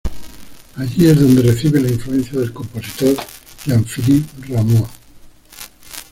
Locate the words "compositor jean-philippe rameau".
2.51-4.89